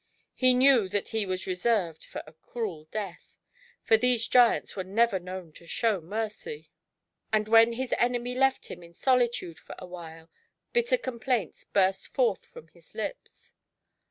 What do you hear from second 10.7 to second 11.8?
bitter complaints